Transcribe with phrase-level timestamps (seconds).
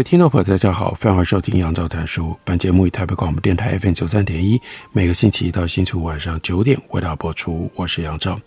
[0.00, 2.34] 位听众朋友，大家好，欢迎收听杨照谈书。
[2.42, 4.58] 本节目以台北广播电台 FM 九三点一，
[4.92, 7.70] 每个星期一到星期五晚上九点为大家播出。
[7.74, 8.40] 我是杨照，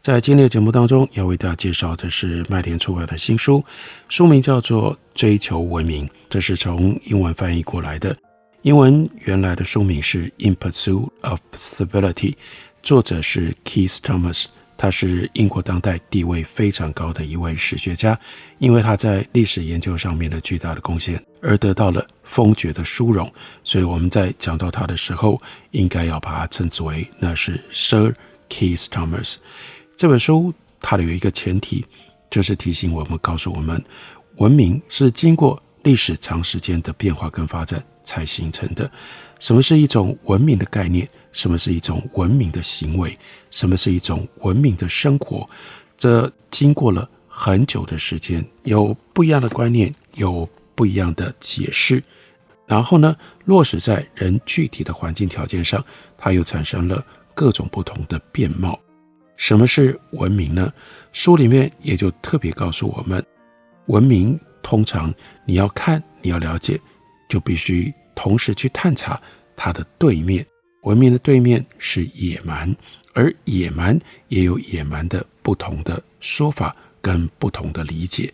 [0.00, 3.64] 在今天的节目当中，要为大家介绍的是麦田出版的新书，
[4.08, 8.16] 书名叫做《追求文明》，这是从英文翻译过来的。
[8.62, 12.12] 英文原来的书名是《In Pursuit of Civility》，
[12.80, 14.44] 作者是 Keith Thomas。
[14.82, 18.18] 他是英国当代地位非常高的一位史学家，
[18.58, 28.12] 因为他在历史研究上面的巨大的贡献而得到了封爵的殊荣，所以我们在讲到他的时候，应该要把他称之为那是 Sir
[28.48, 29.36] Keith Thomas。
[29.96, 31.86] 这本书它的有一个前提，
[32.28, 33.80] 就是提醒我们，告诉我们，
[34.38, 38.90] 文明是经过历史长时间的变化跟发展才形成的。
[39.38, 41.08] 什么是一种文明的概念？
[41.32, 43.18] 什么是一种文明的行为？
[43.50, 45.48] 什么是一种文明的生活？
[45.96, 52.02] 这经过了很久的时间，有不一样的观念，有不一样的解释，
[52.66, 53.16] 然后呢，
[53.46, 55.84] 落实在人具体的环境条件上，
[56.18, 58.78] 它又产生了各种不同的面貌。
[59.36, 60.72] 什么是文明呢？
[61.12, 63.24] 书里面也就特别告诉我们，
[63.86, 65.12] 文明通常
[65.46, 66.80] 你要看，你要了解，
[67.28, 69.20] 就必须同时去探查
[69.56, 70.46] 它的对面。
[70.82, 72.74] 文明的对面是野蛮，
[73.12, 73.98] 而野蛮
[74.28, 78.32] 也有野蛮的不同的说法跟不同的理解。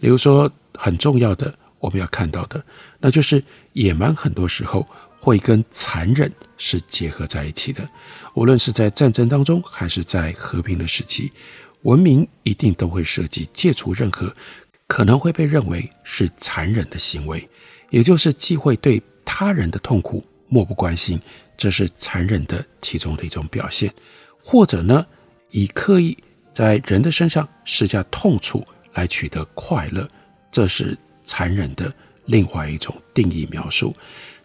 [0.00, 2.62] 比如说，很重要的我们要看到的，
[3.00, 3.42] 那就是
[3.72, 4.86] 野蛮很多时候
[5.18, 7.88] 会跟残忍是结合在一起的。
[8.34, 11.32] 无论是在战争当中，还是在和平的时期，
[11.82, 14.34] 文明一定都会涉及戒除任何
[14.86, 17.48] 可能会被认为是残忍的行为，
[17.88, 21.18] 也就是既会对他人的痛苦漠不关心。
[21.56, 23.92] 这是残忍的其中的一种表现，
[24.42, 25.06] 或者呢，
[25.50, 26.16] 以刻意
[26.52, 28.62] 在人的身上施加痛楚
[28.92, 30.08] 来取得快乐，
[30.52, 31.92] 这是残忍的
[32.26, 33.96] 另外一种定义描述。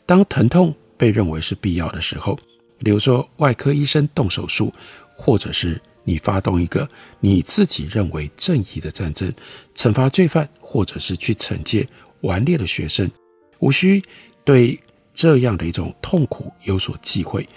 [0.06, 2.40] 当疼痛被认为是必要的时候，
[2.80, 4.74] 比如说外科医生动手术，
[5.18, 6.90] 或者是你发动一个
[7.20, 9.34] 你自己认为正义的战争，
[9.76, 11.86] 惩罚罪犯，或者是去惩戒
[12.22, 13.12] 顽劣的学生，
[13.60, 14.02] 无需
[14.46, 14.80] 对。
[15.14, 17.48] 这样的一种痛苦有所忌讳，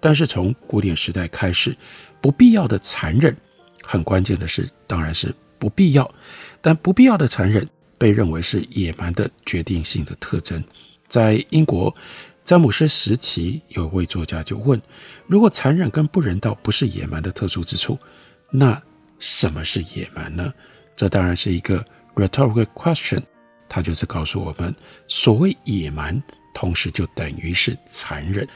[0.00, 1.76] 但是从古典时代开始，
[2.20, 3.36] 不必要的残忍，
[3.82, 6.10] 很关键的是，当然是不必要。
[6.60, 7.68] 但不必要的残忍
[7.98, 10.62] 被认为是野蛮的决定性的特征。
[11.08, 11.94] 在英国
[12.44, 14.80] 詹姆斯时期，有位作家就问：
[15.26, 17.98] 如果残忍跟不人道不是野蛮的特殊之处，
[18.50, 18.80] 那
[19.18, 20.52] 什么是野蛮呢？
[20.96, 21.84] 这当然是一个
[22.14, 23.22] rhetorical question，
[23.68, 24.74] 他就是告诉我们，
[25.06, 26.20] 所谓野蛮。
[26.54, 28.46] 同时就等于是残忍。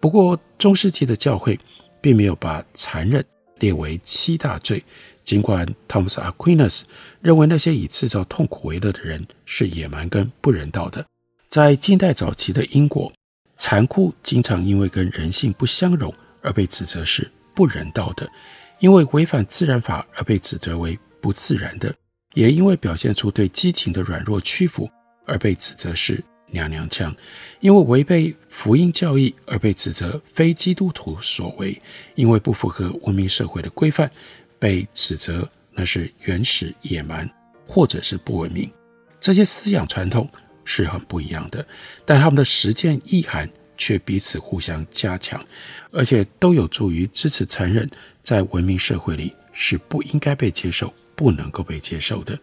[0.00, 1.58] 不过中世纪的教会
[2.00, 3.24] 并没有把残忍
[3.58, 4.84] 列为七大罪，
[5.22, 6.82] 尽管 Thomas Aquinas
[7.22, 11.04] 认为那些以制造痛苦为乐的人是野蛮跟不人道的。
[11.48, 13.10] 在近代早期的英国，
[13.56, 16.12] 残酷经常因为跟人性不相容
[16.42, 18.28] 而被指责是不人道的，
[18.80, 21.94] 因为违反自然法而被指责为不自然的，
[22.34, 24.90] 也因为表现出对激情的软弱屈服
[25.24, 26.22] 而被指责是。
[26.54, 27.14] 娘娘腔，
[27.60, 31.76] 因为违背福音教义而被指责非基督徒所为，
[32.14, 34.10] 因为不符合文明社会的规范，
[34.58, 37.28] 被指责那是原始野蛮
[37.66, 38.70] 或者是不文明。
[39.20, 40.30] 这些思想传统
[40.64, 41.66] 是很不一样的，
[42.06, 45.44] 但他们的实践意涵却彼此互相加强，
[45.90, 47.90] 而且都有助于支持残忍
[48.22, 52.38] 在文明社会里是不应该被接受、不能够被接受的。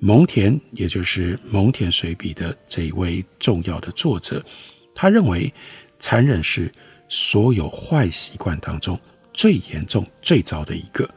[0.00, 4.44] 蒙田，也就是《蒙田随笔》的这一位重要的作者，
[4.94, 5.52] 他认为
[5.98, 6.70] 残忍是
[7.08, 8.98] 所有坏习惯当中
[9.34, 11.08] 最严重、最糟的一个。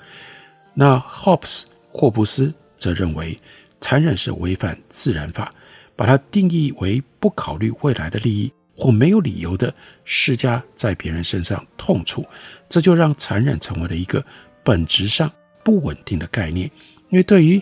[0.73, 3.37] 那 Hobbes 霍布斯则认为
[3.79, 5.51] 残忍是违反自然法，
[5.95, 9.71] 把它定义为不考虑未来的利益或没有理由的
[10.05, 12.25] 施加在别人身上痛楚，
[12.67, 14.25] 这就让残忍成为了一个
[14.63, 15.31] 本质上
[15.63, 16.65] 不稳定的概念，
[17.09, 17.61] 因为对于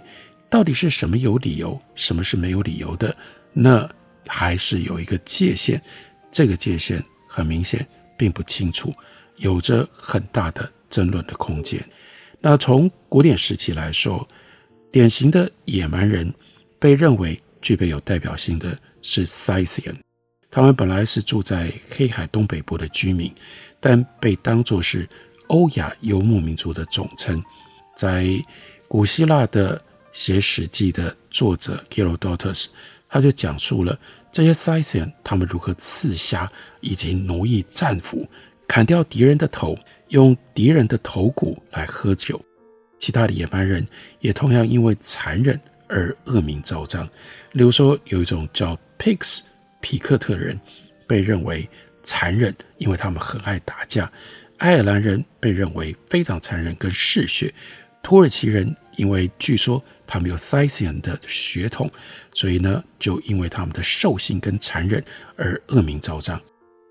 [0.50, 3.16] 到底是什么有理由，什么是没有理由的？
[3.54, 3.88] 那
[4.28, 5.82] 还是有一个界限，
[6.32, 7.86] 这个界限很明显
[8.18, 8.94] 并不清楚，
[9.38, 11.84] 有着很大的争论的空间。
[12.42, 14.28] 那从古典时期来说，
[14.92, 16.34] 典型的野蛮人
[16.80, 19.98] 被认为具备有代表性的是 Scythian，
[20.50, 23.32] 他们本来是住在黑海东北部的居民，
[23.80, 25.08] 但被当作是
[25.48, 27.44] 欧亚游牧民族的总称。
[27.96, 28.28] 在
[28.88, 29.80] 古希腊的
[30.12, 32.68] 写《史记》的作者 Herodotus，
[33.08, 33.98] 他就讲述了
[34.32, 36.52] 这些 Sicyan 他们如何刺杀
[36.82, 38.28] 以及奴役战俘，
[38.68, 39.78] 砍掉敌人的头，
[40.10, 42.40] 用敌人的头骨来喝酒。
[43.00, 43.88] 其他的野蛮人
[44.20, 47.08] 也同样因为残忍而恶名昭彰。
[47.54, 49.40] 例如说，有一种叫 Picts
[49.80, 50.60] 皮克特人，
[51.08, 51.68] 被认为
[52.04, 54.12] 残忍，因为他们很爱打架。
[54.58, 57.54] 爱尔兰人被认为非常残忍跟嗜血。
[58.04, 61.90] 土耳其人因为据说他们有 Scythian 的血统，
[62.34, 65.04] 所以呢，就因为他们的兽性跟残忍
[65.38, 66.42] 而恶名昭彰。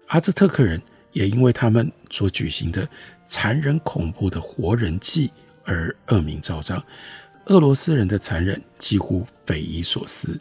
[0.07, 0.81] 阿兹特克人
[1.13, 2.89] 也因为他们所举行的
[3.27, 5.31] 残忍恐怖的活人祭。
[5.71, 6.83] 而恶名昭彰，
[7.45, 10.41] 俄罗斯人的残忍几乎匪夷所思，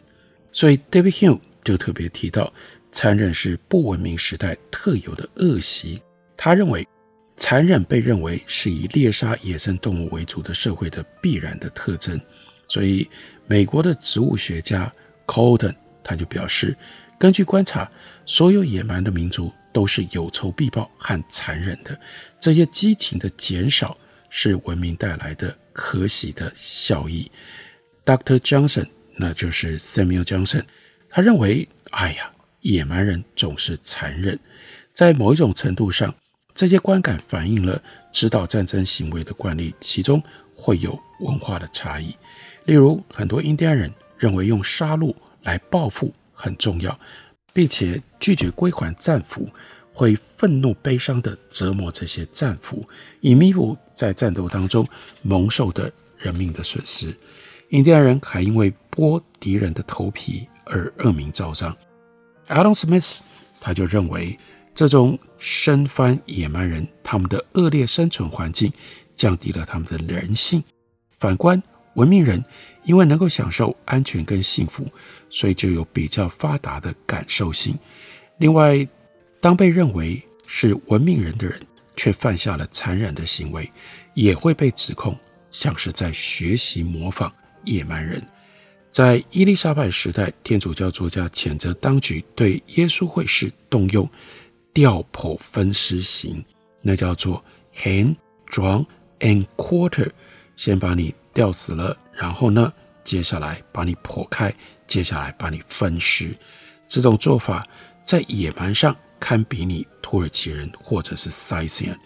[0.50, 2.50] 所以 David Hume 就特别提到，
[2.92, 6.00] 残忍是不文明时代特有的恶习。
[6.34, 6.88] 他认为，
[7.36, 12.18] 残忍被认为是以猎杀野生动物为主的社会的必然的特征。
[12.68, 13.08] 所以，
[13.46, 14.92] 美国的植物学家
[15.26, 15.74] Colton
[16.04, 16.76] 他就表示，
[17.18, 17.90] 根据观察，
[18.24, 21.98] 所有野蛮的民族都是有仇必报和残忍的，
[22.38, 23.96] 这些激情的减少。
[24.30, 27.32] 是文明带来的可喜的效益。
[28.04, 28.38] Dr.
[28.38, 28.86] Johnson，
[29.16, 30.64] 那就是 Samuel Johnson，
[31.08, 32.30] 他认为，哎呀，
[32.60, 34.38] 野蛮人总是残忍。
[34.92, 36.14] 在某一种程度上，
[36.54, 37.82] 这些观感反映了
[38.12, 40.22] 指导战争行为的惯例，其中
[40.54, 42.14] 会有文化的差异。
[42.68, 46.96] 例如，很多印第安人认为用杀戮来报复很重要，
[47.54, 49.48] 并且拒绝归还战俘。
[49.94, 52.88] 会愤怒悲伤地折磨这些战俘，
[53.20, 54.86] 以弥补在战斗当中
[55.22, 57.12] 蒙受的人命的损失。
[57.70, 61.76] 印第安人还因为剥敌人的头皮而恶名昭彰。
[62.46, 63.18] Adam Smith
[63.58, 64.38] 他就认为，
[64.72, 68.72] 这种生番野蛮人他们的恶劣生存环境
[69.16, 70.62] 降低了他们的人性。
[71.18, 71.60] 反观
[71.94, 72.44] 文明人，
[72.84, 74.86] 因为能够享受安全跟幸福，
[75.30, 77.76] 所以就有比较发达的感受性。
[78.38, 78.86] 另外，
[79.40, 81.60] 当被认为是文明人的人，
[81.96, 83.70] 却犯下了残忍的行为，
[84.14, 85.16] 也会被指控
[85.50, 87.32] 像是在学习模仿
[87.64, 88.24] 野蛮人。
[88.90, 94.08] 在伊丽莎白时代，天主教作家谴责当局对耶稣会士动用
[94.72, 96.42] 吊剖分尸刑，
[96.80, 97.44] 那叫做
[97.76, 98.16] hang,
[98.48, 98.84] drawn
[99.20, 100.08] and quarter，
[100.56, 102.72] 先把你吊死了，然后呢，
[103.04, 104.52] 接下来把你剖开，
[104.88, 106.36] 接下来把你分尸。
[106.88, 107.64] 这种做法
[108.04, 108.96] 在野蛮上。
[109.20, 111.96] 堪比拟土耳其人或者是 Scythian，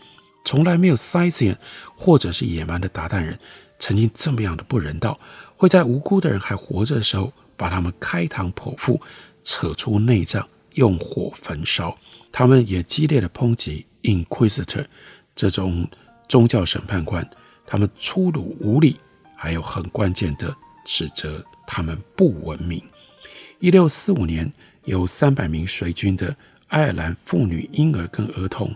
[0.45, 1.57] 从来没有 Scythian
[1.97, 3.39] 或者是野蛮的韃靼人
[3.79, 5.19] 曾经这么样的不人道，
[5.57, 9.01] 会在无辜的人还活着的时候把他们开膛剖腹，
[9.45, 11.97] 扯出内脏，用火焚烧。
[12.31, 14.87] 他们也激烈的抨击 Inquisitor
[15.35, 15.87] 这种
[16.29, 17.29] 宗教审判官，
[17.67, 18.99] 他们粗鲁无礼，
[19.43, 20.55] 还有很关键的
[20.85, 22.81] 指责他们不文明。
[23.59, 24.49] 一六四五年，
[24.85, 26.33] 有三百名随军的。
[26.69, 28.75] 爱尔兰妇女、婴儿跟儿童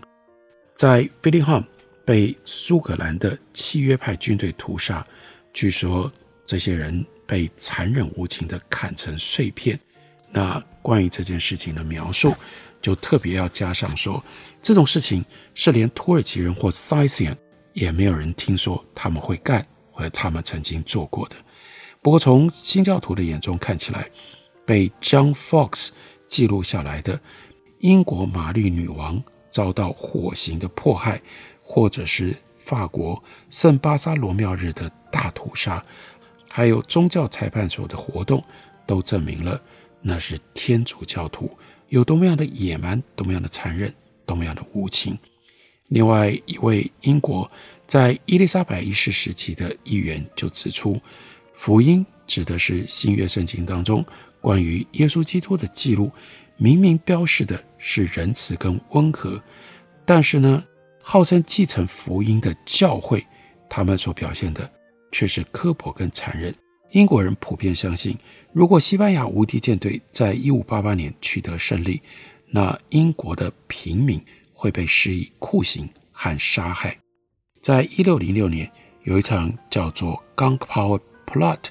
[0.75, 1.63] 在 Fitlingham
[2.05, 5.07] 被苏格兰的契约派军队屠杀。
[5.53, 6.11] 据说
[6.45, 9.79] 这些人被残忍无情地砍成碎片。
[10.29, 12.35] 那关于这件事情的描述，
[12.81, 14.21] 就特别要加上说，
[14.61, 15.23] 这种事情
[15.55, 17.35] 是连土耳其人或塞西人
[17.71, 19.65] 也没有人听说他们会干，
[19.97, 21.35] 和他们曾经做过的。
[22.01, 24.09] 不过从新教徒的眼中看起来，
[24.65, 25.89] 被 John Fox
[26.27, 27.19] 记录下来的。
[27.79, 31.21] 英国玛丽女王遭到火刑的迫害，
[31.61, 35.83] 或者是法国圣巴沙罗庙日的大屠杀，
[36.49, 38.43] 还有宗教裁判所的活动，
[38.85, 39.61] 都证明了
[40.01, 41.49] 那是天主教徒
[41.89, 43.93] 有多么样的野蛮，多么样的残忍，
[44.25, 45.17] 多么样的无情。
[45.89, 47.49] 另外一位英国
[47.87, 50.99] 在伊丽莎白一世时期的议员就指出，
[51.53, 54.05] 福音指的是新约圣经当中
[54.41, 56.11] 关于耶稣基督的记录。
[56.59, 59.39] 明明标示的是仁慈跟温和，
[60.03, 60.63] 但是呢，
[61.01, 63.23] 号称继承福音的教会，
[63.69, 64.67] 他们所表现的
[65.11, 66.51] 却是刻薄跟残忍。
[66.91, 68.17] 英国人普遍相信，
[68.53, 72.01] 如果西班牙无敌舰队在一五八八年取得胜利，
[72.49, 74.19] 那英国的平民
[74.51, 76.97] 会被施以酷刑和杀害。
[77.67, 78.71] 在一六零六年，
[79.03, 81.65] 有一场叫做 Gunpowder Plot，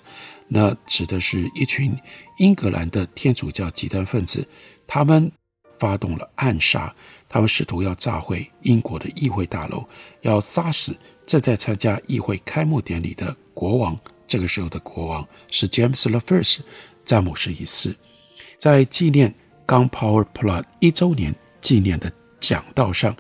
[0.46, 1.96] 那指的是一群
[2.36, 4.46] 英格兰的天主教极端分子。
[4.86, 5.32] 他们
[5.78, 6.94] 发动了暗杀，
[7.30, 9.86] 他们试图要炸毁英国的议会大楼，
[10.20, 13.98] 要杀死正在参加议会开幕典礼的国王
[14.28, 16.58] 这个时候的国王是 James the First，
[17.06, 17.96] 詹姆士一世，
[18.58, 19.34] 在纪念
[19.66, 23.16] Gunpowder Plot 一周年纪念的讲道上，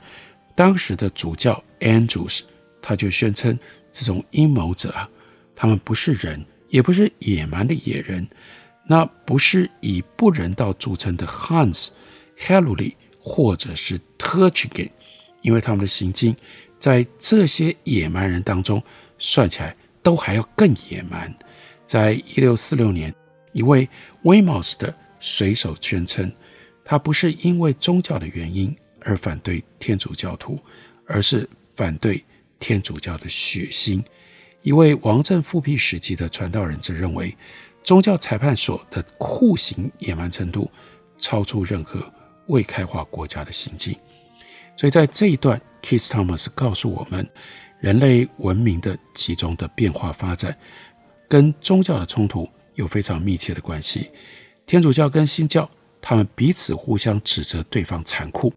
[0.54, 2.42] 当时的主教 Andrews
[2.86, 3.58] 他就宣称，
[3.90, 5.10] 这种阴谋者啊，
[5.56, 8.24] 他们不是人，也不是野蛮的野人，
[8.86, 11.88] 那不是以不人道著称的 Huns、
[12.38, 14.90] Heruli 或者是 Turcigen，
[15.42, 16.36] 因为他们的行径
[16.78, 18.80] 在这些野蛮人当中
[19.18, 19.74] 算起来。
[20.06, 21.34] 都还要更野蛮。
[21.84, 23.12] 在一六四六年，
[23.50, 23.88] 一位
[24.22, 26.30] 威茅斯的水手宣称，
[26.84, 30.60] 他不是因为宗教的原因而反对天主教徒，
[31.06, 32.24] 而是反对
[32.58, 34.02] 天主教的血腥。
[34.62, 37.36] 一位王政复辟时期的传道人则认为，
[37.84, 40.70] 宗教裁判所的酷刑野蛮程度
[41.18, 42.00] 超出任何
[42.48, 43.96] 未开化国家的行径。
[44.76, 47.28] 所以在这一段，Kiss Thomas 告诉我们。
[47.78, 50.56] 人类文明的其中的变化发展，
[51.28, 54.10] 跟宗教的冲突有非常密切的关系。
[54.64, 55.70] 天主教跟新教，
[56.00, 58.50] 他们彼此互相指责对方残酷，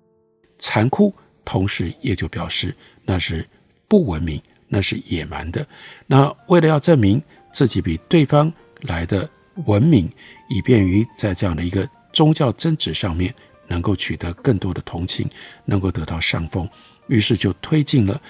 [0.58, 1.13] 残酷，
[1.44, 3.46] 同时也就表示那是
[3.89, 5.67] 不文明，那是野蛮的。
[6.08, 8.51] 那为了要证明自己比对方
[8.84, 9.29] 来的
[9.65, 10.10] 文明，
[10.48, 13.34] 以便于在这样的一个宗教争执上面
[13.67, 15.27] 能够取得更多的同情，
[15.65, 16.69] 能够得到上风，
[17.08, 18.22] 于是就推进了。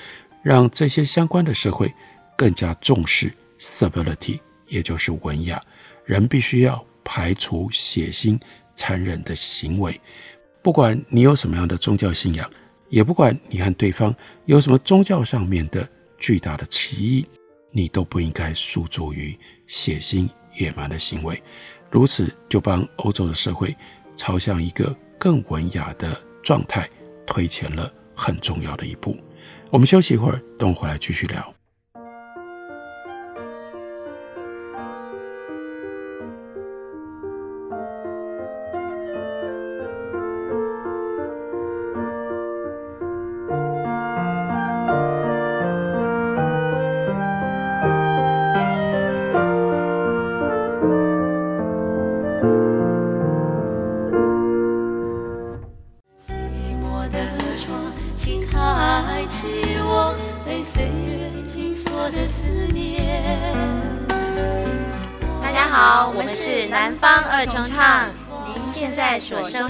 [0.42, 1.94] 让这些相关的社会
[2.38, 5.62] 更加重视 civility，也就是文雅。
[6.06, 8.39] 人必须要排除血腥、
[8.74, 10.00] 残忍的行为。
[10.62, 12.50] 不管你有什么样的宗教信仰，
[12.89, 14.13] 也不管你和对方
[14.46, 17.25] 有什么宗教上面的巨大的歧义，
[17.72, 21.41] 你都不应该诉诸于血腥野蛮的行为。
[21.89, 23.75] 如此就帮欧洲的社会
[24.15, 26.89] 朝向一个更文雅的状态
[27.25, 29.17] 推前了很重要的一步。
[29.69, 31.59] 我们休息一会儿，等我回来继续聊。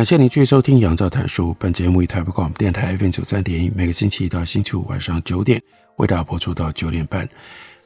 [0.00, 1.50] 感谢您继续收听《杨照谈书》。
[1.58, 5.60] 本节目以台北广播电台 FM 九三点一，每个星期一到星期五晚上九点
[5.98, 7.28] 为大家播出到九点半。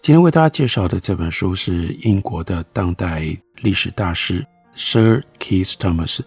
[0.00, 6.21] 今天为大家介绍的这本书是英国的当代历史大师 Sir Keith Thomas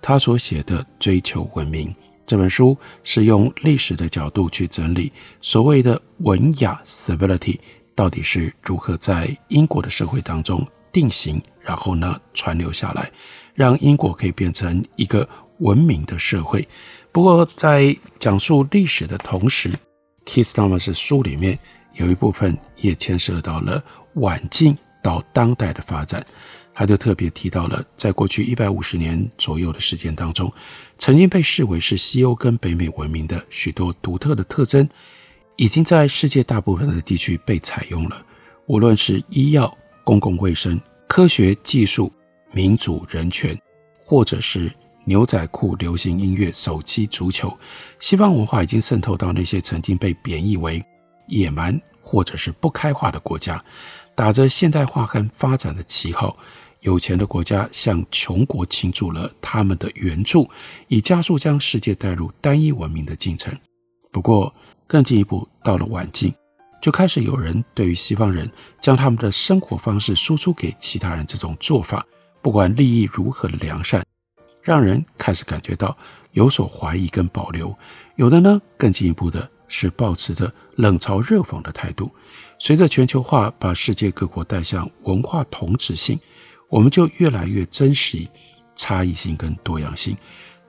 [0.00, 1.88] 他所写的《追求文明》。
[2.24, 7.58] 这本书是用历史的角度去整理所谓的文雅 （civility）
[7.94, 13.10] 到底是如何在英国的社会当中定型，然后呢传流下来。
[13.54, 15.26] 让英国可以变成一个
[15.58, 16.66] 文明的社会。
[17.12, 19.70] 不过，在讲述历史的同时
[20.26, 21.56] ，Keith Thomas 书里面
[21.92, 23.82] 有一部分也牵涉到了
[24.14, 26.24] 晚近到当代的发展。
[26.76, 30.52] 他就特别提到了，在过去一百五十年左右的时间当中，
[30.98, 34.88] 曾经被视为是西欧跟北美文明的许多独特的特征，
[35.54, 38.26] 已经在世界大部分的地区被采用了。
[38.66, 42.12] 无论是医药、公共卫生、科学技术。
[42.54, 43.60] 民主、人权，
[43.98, 44.72] 或者是
[45.04, 47.52] 牛仔裤、流行音乐、手机、足球，
[47.98, 50.82] 西方文化已经渗透到那些曾经被贬义为
[51.26, 53.62] 野蛮或者是不开化的国家，
[54.14, 56.36] 打着现代化和发展的旗号，
[56.80, 60.48] 有钱的国家向穷国倾注了他们的援助，
[60.86, 63.52] 以加速将世界带入单一文明的进程。
[64.12, 64.54] 不过，
[64.86, 66.32] 更进一步到了晚近，
[66.80, 68.48] 就开始有人对于西方人
[68.80, 72.06] 将他们的生活方式输出给其他人这种做法，
[72.44, 74.04] 不管利益如何的良善，
[74.62, 75.96] 让人开始感觉到
[76.32, 77.74] 有所怀疑跟保留。
[78.16, 82.14] 有的呢，更进一步的是抱持着冷嘲热讽的态度。
[82.58, 86.20] 随着全球化把世界各国带向文化同质性。
[86.68, 88.28] 我们就越来越珍惜
[88.76, 90.14] 差异性跟多样性，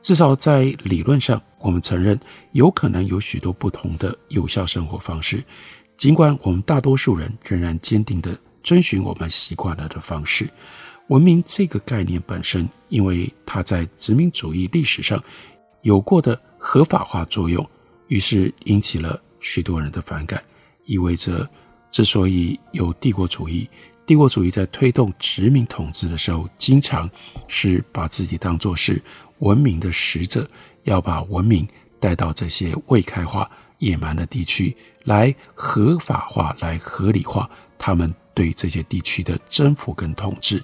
[0.02, 2.18] 至少在理论上，我们承认
[2.54, 5.44] 有可能有许多不同的有效生活方式。
[5.98, 10.48] 尽管我们大多数人仍然坚定地遵循我们习惯了的方式，
[11.08, 15.24] 文明这个概念本身，因为它在殖民主义历史上
[15.82, 17.68] 有过的合法化作用，
[18.08, 20.44] 于是引起了许多人的反感，
[20.86, 21.48] 意味着
[21.92, 23.70] 之所以有帝国主义。
[24.08, 27.10] 帝国主义在推动殖民统治的时候，经常
[27.48, 29.02] 是把自己当作是
[29.40, 30.48] 文明的使者，
[30.84, 31.68] 要把文明
[32.00, 40.64] 带到这些未开化、野蛮的地区来合法化、来合理化他们对这些地区的征服跟统治。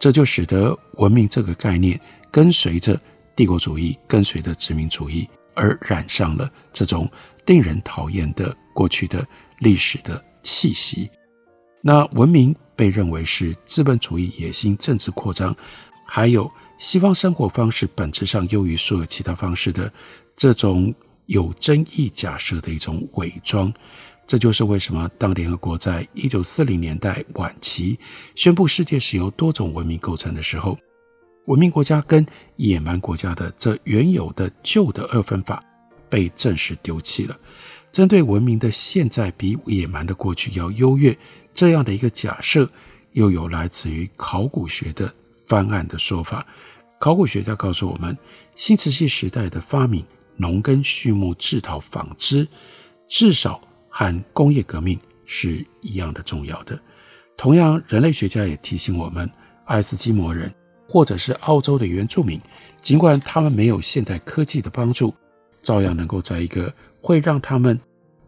[0.00, 2.00] 这就使得文明这个概念
[2.32, 3.00] 跟随着
[3.36, 7.08] 帝国主义、跟随着殖民主义而染上了这种
[7.46, 9.24] 令人讨厌的过去的
[9.58, 11.08] 历史的气息。
[11.80, 12.52] 那文明。
[12.76, 15.54] 被认为是资本主义野心、政治扩张，
[16.06, 19.92] 还有西方生活方式本质上优于所有其他方式的
[20.34, 20.94] 这种
[21.26, 23.70] 有争议假设的一种伪装。
[24.30, 27.98] 这就是为什么当联合国在一九四零年代晚期
[28.36, 30.78] 宣布世界是由多种文明构成的时候，
[31.46, 35.60] 文明国家跟野蛮国家的这原有的旧的二分法
[36.08, 37.36] 被正式丢弃了。
[37.90, 41.18] 针对文明的现在比野蛮的过去要优越。
[41.52, 42.70] 这样的一个假设，
[43.14, 45.12] 又有来自于考古学的
[45.48, 46.46] 翻案的说法。
[47.00, 48.16] 考古学家告诉我们，
[48.54, 50.04] 新石器时代的发明，
[50.36, 52.46] 农耕、畜牧、制陶、纺织，
[53.08, 53.60] 至少
[54.00, 56.80] 和工业革命是一样的重要的。
[57.36, 59.30] 同样，人类学家也提醒我们，
[59.66, 60.50] 爱斯基摩人
[60.88, 62.40] 或者是澳洲的原住民，
[62.80, 65.14] 尽管他们没有现代科技的帮助，
[65.60, 67.78] 照样能够在一个会让他们。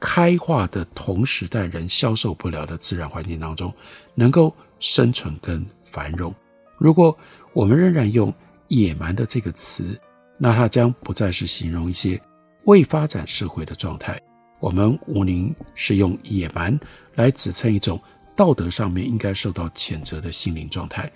[0.05, 3.73] 开化的同时代人消受不了的自然环境当中，
[4.17, 6.35] 能够生存跟繁荣。
[6.77, 7.17] 如果
[7.53, 8.35] 我们仍然用
[8.67, 9.97] “野蛮”的这个词，
[10.39, 12.21] 那它将不再是形容一些
[12.65, 14.21] 未发展社会的状态。
[14.63, 16.79] 我们无宁是用“野蛮”
[17.17, 18.01] 来指称一种
[18.37, 21.11] 道德上面应该受到谴责的心灵状态。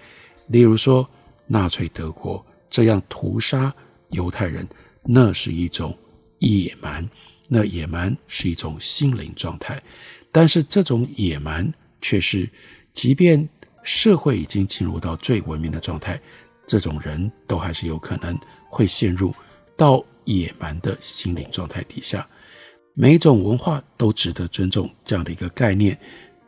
[0.49, 1.09] 例如说，
[1.47, 3.73] 纳粹德国这样屠杀
[4.11, 4.67] 犹太人，
[5.05, 5.97] 那是一种
[6.41, 7.09] 野蛮。
[7.47, 9.81] 那野蛮是一种心灵状态，
[10.33, 12.51] 但是这种野蛮却是，
[12.93, 13.49] 即便
[13.85, 16.21] 社会已经进入到最文明的状态，
[16.67, 18.37] 这种人都还是有可能
[18.69, 19.33] 会陷入
[19.77, 22.29] 到野蛮的心灵状态底下。
[22.99, 25.99] 每一种文化都值得尊重，这样的一个概念，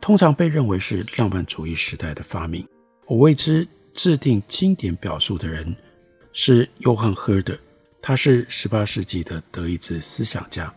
[0.01, 2.67] 通常被认为是浪漫主义时代的发明。
[3.05, 5.75] 我为之制定经典表述的人
[6.33, 7.55] 是约翰·赫德，
[8.01, 10.73] 他是十八世纪的德意志思想家。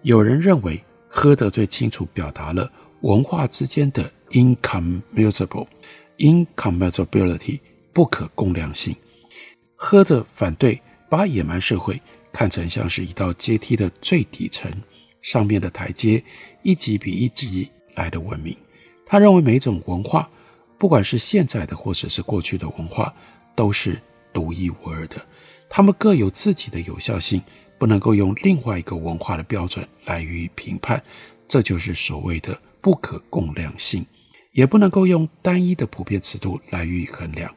[0.00, 5.66] 有人认为，赫德最清楚表达了文化之间的 incommensurable
[6.16, 7.60] incommensurability
[7.92, 8.96] 不可共量性。
[9.76, 12.00] 赫德反对把野蛮社会
[12.32, 14.72] 看成像是一道阶梯的最底层，
[15.24, 16.22] 上面的台阶
[16.62, 18.54] 一级比一级来的文明。
[19.04, 20.28] 他认为每种文化，
[20.78, 23.12] 不管是现在的或者是过去的文化，
[23.54, 24.00] 都是
[24.32, 25.16] 独一无二的，
[25.68, 27.42] 他们各有自己的有效性。
[27.76, 31.02] 不能够用另外一个文化的标准来予以评判，
[31.48, 34.06] 这就是所谓的不可共量性，
[34.52, 37.52] 也不能够用单一的普遍尺度来予以衡量。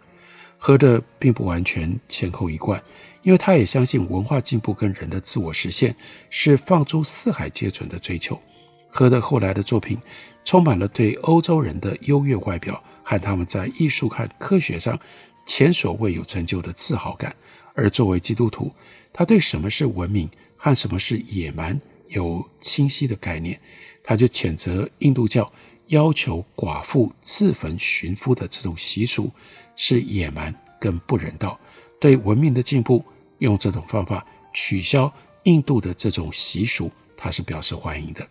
[0.58, 2.84] 喝的并不完全前后一贯，
[3.28, 5.94] 因为他也相信文化进步跟人的自我实现
[6.30, 8.42] 是放诸四海皆准的追求。
[8.90, 10.00] 赫德后来的作品
[10.46, 14.98] 充满了对欧洲人的优越外表和他们在艺术和科学上
[15.46, 17.36] 前所未有成就的自豪感，
[17.74, 18.72] 而作为基督徒。
[19.12, 23.60] 他对什么是文明和什么是野蛮有清晰的概念，
[24.02, 25.52] 他就谴责印度教
[25.88, 29.30] 要求寡妇自焚寻夫的这种习俗
[29.76, 31.60] 是野蛮跟不人道。
[32.00, 33.04] 对文明的进步，
[33.40, 35.12] 用这种方法取消
[35.44, 38.28] 印度的这种习俗，他是表示欢迎的。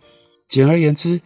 [0.47, 1.19] 简而言之，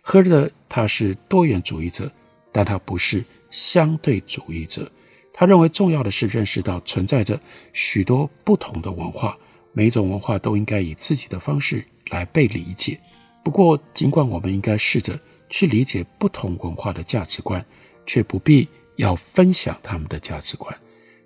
[0.00, 2.10] 赫德他是多元主义者，
[2.50, 4.90] 但他不是相对主义者。
[5.34, 7.40] 他认为重要的是认识到存在着
[7.72, 9.36] 许多不同的文化，
[9.72, 13.00] 每种文化都应该以自己的方式来被理解。
[13.42, 15.18] 不过，尽管我们应该试着
[15.48, 17.64] 去理解不同文化的价值观，
[18.06, 20.78] 却不必要分享他们的价值观。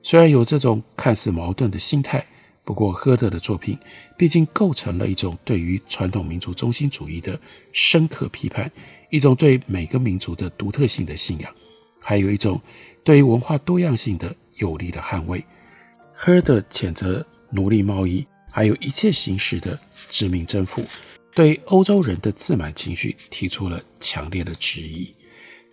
[0.07, 2.25] 虽然有这种看似矛盾的心态，
[2.64, 3.77] 不过赫德的作品
[4.16, 7.37] 毕竟构成了一种对于传统民族中心主义的
[7.73, 8.71] 深刻批判，
[9.11, 11.53] 一种对每个民族的独特性的信仰，
[11.99, 12.61] 还有一种
[13.03, 15.45] 对于文化多样性的有力的捍卫。
[16.12, 19.77] 赫德谴责奴隶贸易，还有一切形式的
[20.09, 20.85] 殖民征服，
[21.35, 25.12] 对欧洲人的自满情绪提出了强烈的质疑。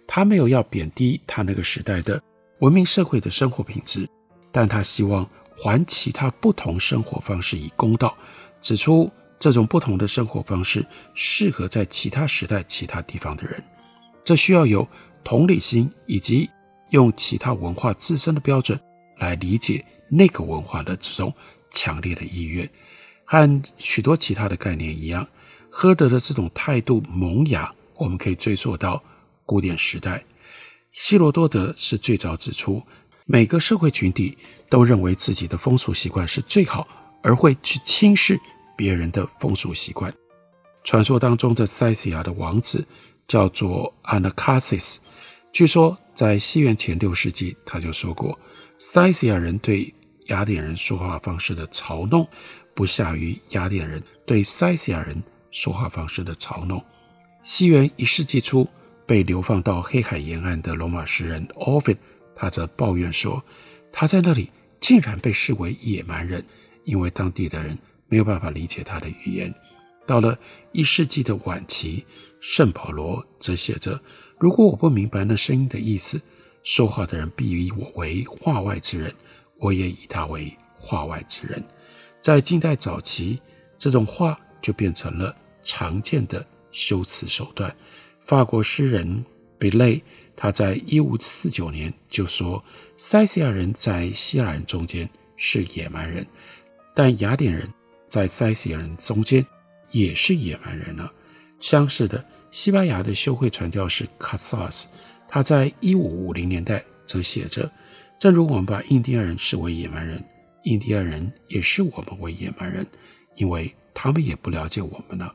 [0.07, 2.19] 他没有要贬低他那个时代的
[2.61, 4.09] 文明社会的生活品质，
[4.53, 8.15] 但他希望还其他不同生活方式以公道，
[8.61, 13.61] 指出这种不同的生活方式适合在其他时代、其他地方的人。
[14.23, 14.87] 这需要有
[15.23, 16.49] 同理心，以及
[16.91, 18.79] 用其他文化自身的标准
[19.17, 21.33] 来理解那个文化的这种
[21.71, 22.69] 强烈的意愿。
[23.25, 25.27] 和许多其他的概念一样，
[25.69, 29.01] 赫德的这种态度萌芽，我们可以追溯到
[29.45, 30.23] 古典时代。
[30.91, 32.81] 希罗多德是最早指出，
[33.25, 34.37] 每个社会群体
[34.69, 36.87] 都认为自己的风俗习惯是最好，
[37.21, 38.39] 而会去轻视
[38.75, 40.13] 别人的风俗习惯。
[40.83, 42.85] 传说当中的塞西亚的王子
[43.27, 44.97] 叫做 Anacasis
[45.53, 48.37] 据说在西元前六世纪，他就说过，
[48.77, 49.93] 塞西亚人对
[50.25, 52.27] 雅典人说话方式的嘲弄，
[52.73, 56.83] 不下于雅典人对塞西亚人说话方式的嘲弄。
[57.43, 58.67] 西元一世纪初，
[59.05, 61.97] 被流放到黑海沿岸的罗马诗人 Ovid，
[62.35, 63.43] 他则抱怨说，
[63.91, 66.45] 他在那里竟然被视为野蛮人，
[66.83, 69.53] 因为当地的人没有办法理解他的语言。
[70.05, 70.37] 到了
[70.71, 72.05] 一世纪的晚期，
[72.41, 73.99] 圣保罗则写着
[74.37, 76.21] ：“如果我不明白那声音的意思，
[76.63, 79.13] 说话的人必以我为话外之人，
[79.59, 81.63] 我也以他为话外之人。”
[82.19, 83.39] 在近代早期，
[83.77, 87.73] 这种话就变成了常见的修辞手段。
[88.19, 89.23] 法国诗人
[89.57, 90.01] 比雷，
[90.35, 92.63] 他在一五四九年就说
[92.97, 96.25] ：“塞西亚人在希腊人中间是野蛮人，
[96.95, 97.71] 但雅典人
[98.07, 99.45] 在塞西亚人中间
[99.91, 101.11] 也是野蛮人了。”
[101.59, 104.87] 相似的，西班牙的修会传教士卡萨斯，
[105.27, 107.71] 他在一五五零年代则写着
[108.19, 110.21] ：“正如我们把印第安人视为野蛮人。”
[110.63, 112.85] 印第安人也视我们为野蛮人，
[113.35, 115.29] 因为他们也不了解我们呢。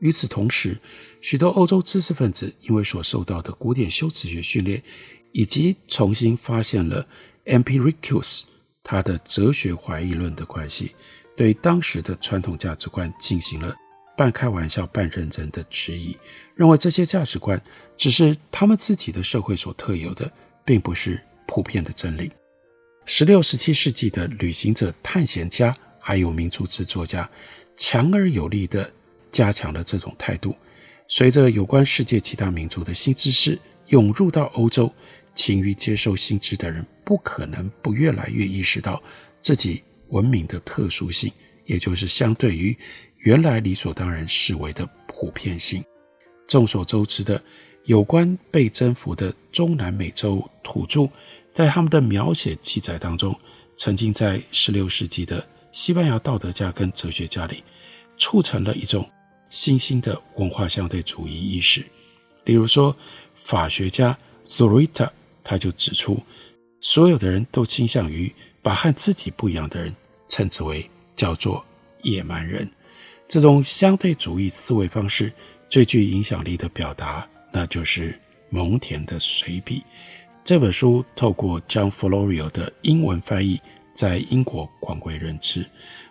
[0.00, 0.76] 与此同时，
[1.20, 4.82] 许多欧洲知识分子因为所受到的古典修辞学训练，
[5.32, 7.06] 以及重新发现了
[7.44, 8.42] Empiricus
[8.82, 10.94] 他的哲学怀疑论的关系，
[11.36, 13.74] 对当时的传统价值观进行了
[14.16, 16.16] 半开玩笑半认真的质疑，
[16.54, 17.62] 认为这些价值观
[17.96, 20.30] 只是他们自己的社会所特有的，
[20.64, 22.30] 并不是普遍的真理。
[23.04, 27.28] 十六、十七世纪的旅行者、探险家，还有民族志作家，
[27.76, 28.90] 强而有力的
[29.32, 30.54] 加强了这种态度。
[31.08, 34.92] 随着有关世界其他民族的新知识涌入到欧洲，
[35.34, 39.02] 勤于接受新知的人不可能不越来越意识到
[39.40, 41.32] 自己文明的特殊性，
[41.64, 42.76] 也就是相对于
[43.18, 45.84] 原来理所当然视为的普遍性。
[46.46, 47.42] 众所周知的，
[47.84, 51.08] 有关被征服的中南美洲土著。
[51.52, 53.36] 在他们的描写记载当中，
[53.76, 57.64] 曾经在16世纪的西班牙道德家跟哲学家里，
[58.16, 59.08] 促成了一种
[59.50, 61.84] 新兴的文化相对主义意识。
[62.44, 62.96] 例如说，
[63.34, 65.10] 法学家 Zorita
[65.44, 66.18] 他就指出，
[66.80, 68.32] 所有的人都倾向于
[68.62, 69.94] 把和自己不一样的人
[70.28, 71.62] 称之为叫做
[72.02, 72.68] 野蛮人。
[73.28, 75.32] 这种相对主义思维方式
[75.68, 79.84] 最具影响力的表达，那就是蒙田的随笔。
[80.42, 83.60] 这本书透过 John Florio 的英文翻译，
[83.94, 85.64] 在英国广为人知。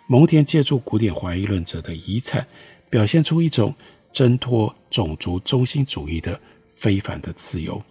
[0.06, 2.46] 蒙田借助古典怀疑论者的遗产，
[2.90, 3.74] 表现出一种
[4.12, 7.82] 挣脱种族中心主义的非凡的自由。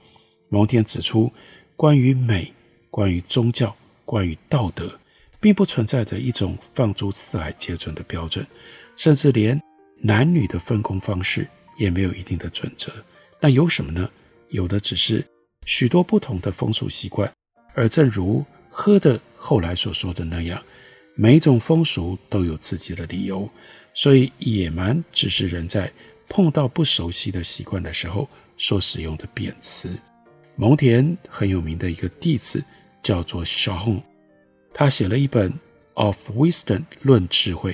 [0.49, 1.31] 蒙田指出，
[1.75, 2.53] 关于美、
[2.91, 4.99] 关于宗教、关于道德，
[5.39, 8.45] 并不存在着一种放诸四海皆准的标准，
[8.95, 9.59] 甚至连
[10.01, 12.91] 男女的分工方式也没有一定的准则。
[13.39, 14.09] 那有什么呢？
[14.49, 15.25] 有的只是。
[15.65, 17.31] 许多不同的风俗习惯，
[17.75, 20.59] 而正如赫的后来所说的那样，
[21.15, 23.47] 每一种风俗都有自己的理由，
[23.99, 25.91] 所以野蛮只是人在
[26.29, 29.99] 碰到不熟悉的习惯的时候所使用的贬词。
[30.55, 32.63] 蒙田很有名的一个弟子
[33.03, 34.01] 叫做小红，
[34.73, 35.51] 他写了一本
[35.95, 37.73] 《Of Wisdom 论智慧》，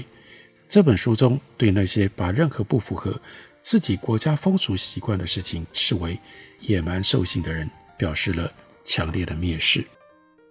[0.67, 3.21] 这本书中对那些把任何不符合
[3.61, 6.19] 自己国家风俗习惯的事情视为
[6.61, 7.69] 野蛮兽性的人。
[7.97, 8.51] 表示了
[8.83, 9.81] 强烈的蔑视，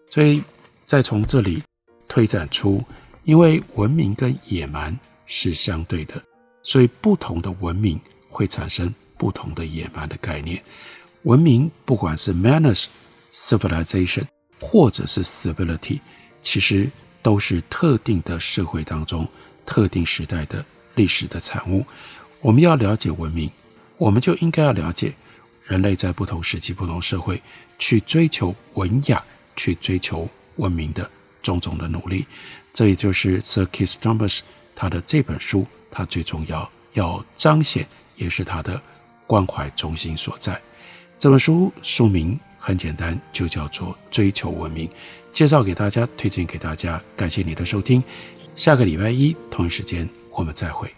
[0.09, 0.43] 所以
[0.87, 1.63] 再从这里
[2.09, 2.83] 推展出，
[3.25, 6.23] 因为文明跟野蛮是相对的，
[6.63, 10.63] 所以不同的文明会产生不同的野蛮的概念。
[11.23, 12.87] 文明不管是 manners
[13.33, 14.25] civilization
[14.61, 16.01] 或者是 civility，
[16.43, 16.91] 其实
[17.23, 19.27] 都是特定的社会当中
[19.65, 21.85] 特定时代的历史的产物。
[22.41, 23.51] 我们要了解文明，
[23.97, 25.15] 我们就应该要了解
[25.65, 27.41] 人类在不同时期、不同社会
[27.79, 29.25] 去追求文雅、
[29.57, 31.11] 去追求文明的
[31.43, 32.27] 种种的努力。
[32.75, 34.41] 这也就是 Sir Keith Thomas
[34.75, 38.81] 他的这本书，他最重要要彰显，也是他的
[39.27, 40.61] 关怀中心所在。
[41.19, 44.89] 这本书书名很简单，就叫做《追求文明》，
[45.33, 47.01] 介绍给大家，推荐给大家。
[47.17, 48.03] 感谢你的收听，
[48.57, 50.93] 下个礼拜一同一时间我们再会。